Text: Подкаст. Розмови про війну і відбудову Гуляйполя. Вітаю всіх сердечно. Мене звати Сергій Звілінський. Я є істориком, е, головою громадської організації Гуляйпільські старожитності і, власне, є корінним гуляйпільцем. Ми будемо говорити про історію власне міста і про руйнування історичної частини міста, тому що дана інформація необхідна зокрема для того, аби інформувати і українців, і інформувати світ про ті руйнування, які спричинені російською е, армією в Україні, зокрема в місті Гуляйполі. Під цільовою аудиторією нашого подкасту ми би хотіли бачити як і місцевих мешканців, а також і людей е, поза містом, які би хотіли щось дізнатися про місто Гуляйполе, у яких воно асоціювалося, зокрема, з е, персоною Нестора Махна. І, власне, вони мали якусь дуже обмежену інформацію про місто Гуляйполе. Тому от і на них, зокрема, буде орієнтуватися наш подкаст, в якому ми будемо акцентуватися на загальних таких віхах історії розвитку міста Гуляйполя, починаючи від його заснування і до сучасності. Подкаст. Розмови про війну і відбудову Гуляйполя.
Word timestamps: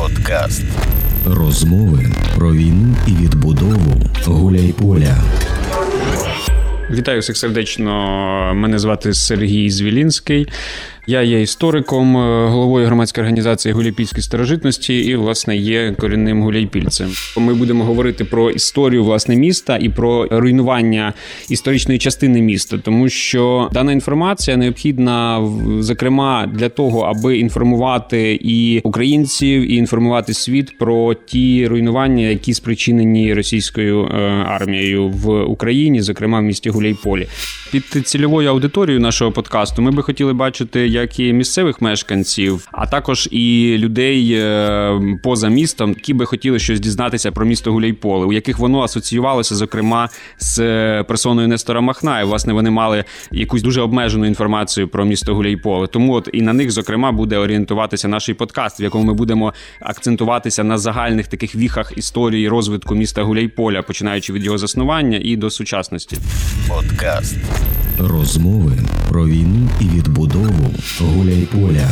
Подкаст. 0.00 0.62
Розмови 1.26 2.06
про 2.36 2.52
війну 2.52 2.96
і 3.06 3.10
відбудову 3.10 4.02
Гуляйполя. 4.24 5.16
Вітаю 6.90 7.20
всіх 7.20 7.36
сердечно. 7.36 7.92
Мене 8.54 8.78
звати 8.78 9.14
Сергій 9.14 9.70
Звілінський. 9.70 10.48
Я 11.06 11.22
є 11.22 11.42
істориком, 11.42 12.16
е, 12.16 12.48
головою 12.48 12.86
громадської 12.86 13.22
організації 13.22 13.72
Гуляйпільські 13.72 14.20
старожитності 14.20 14.98
і, 14.98 15.16
власне, 15.16 15.56
є 15.56 15.92
корінним 15.98 16.42
гуляйпільцем. 16.42 17.10
Ми 17.38 17.54
будемо 17.54 17.84
говорити 17.84 18.24
про 18.24 18.50
історію 18.50 19.04
власне 19.04 19.36
міста 19.36 19.76
і 19.76 19.88
про 19.88 20.28
руйнування 20.30 21.12
історичної 21.48 21.98
частини 21.98 22.42
міста, 22.42 22.78
тому 22.78 23.08
що 23.08 23.68
дана 23.72 23.92
інформація 23.92 24.56
необхідна 24.56 25.48
зокрема 25.78 26.50
для 26.54 26.68
того, 26.68 27.00
аби 27.00 27.38
інформувати 27.38 28.38
і 28.42 28.80
українців, 28.84 29.72
і 29.72 29.76
інформувати 29.76 30.34
світ 30.34 30.78
про 30.78 31.14
ті 31.14 31.66
руйнування, 31.66 32.26
які 32.26 32.54
спричинені 32.54 33.34
російською 33.34 34.04
е, 34.04 34.16
армією 34.46 35.08
в 35.08 35.42
Україні, 35.42 36.02
зокрема 36.02 36.40
в 36.40 36.42
місті 36.42 36.70
Гуляйполі. 36.70 37.28
Під 37.70 38.08
цільовою 38.08 38.50
аудиторією 38.50 39.00
нашого 39.00 39.32
подкасту 39.32 39.82
ми 39.82 39.90
би 39.90 40.02
хотіли 40.02 40.32
бачити 40.32 40.88
як 40.88 41.20
і 41.20 41.32
місцевих 41.32 41.80
мешканців, 41.80 42.68
а 42.72 42.86
також 42.86 43.28
і 43.30 43.76
людей 43.78 44.32
е, 44.32 45.00
поза 45.22 45.48
містом, 45.48 45.90
які 45.90 46.14
би 46.14 46.26
хотіли 46.26 46.58
щось 46.58 46.80
дізнатися 46.80 47.32
про 47.32 47.46
місто 47.46 47.72
Гуляйполе, 47.72 48.26
у 48.26 48.32
яких 48.32 48.58
воно 48.58 48.80
асоціювалося, 48.80 49.54
зокрема, 49.54 50.08
з 50.38 50.58
е, 50.58 51.04
персоною 51.08 51.48
Нестора 51.48 51.80
Махна. 51.80 52.20
І, 52.20 52.24
власне, 52.24 52.52
вони 52.52 52.70
мали 52.70 53.04
якусь 53.30 53.62
дуже 53.62 53.80
обмежену 53.80 54.26
інформацію 54.26 54.88
про 54.88 55.04
місто 55.04 55.34
Гуляйполе. 55.34 55.86
Тому 55.86 56.14
от 56.14 56.28
і 56.32 56.42
на 56.42 56.52
них, 56.52 56.70
зокрема, 56.70 57.12
буде 57.12 57.38
орієнтуватися 57.38 58.08
наш 58.08 58.30
подкаст, 58.38 58.80
в 58.80 58.82
якому 58.82 59.04
ми 59.04 59.14
будемо 59.14 59.54
акцентуватися 59.80 60.64
на 60.64 60.78
загальних 60.78 61.26
таких 61.26 61.54
віхах 61.54 61.92
історії 61.96 62.48
розвитку 62.48 62.94
міста 62.94 63.22
Гуляйполя, 63.22 63.82
починаючи 63.82 64.32
від 64.32 64.44
його 64.44 64.58
заснування 64.58 65.20
і 65.22 65.36
до 65.36 65.50
сучасності. 65.50 66.16
Подкаст. 66.68 67.59
Розмови 68.02 68.78
про 69.08 69.26
війну 69.26 69.68
і 69.80 69.84
відбудову 69.84 70.74
Гуляйполя. 71.00 71.88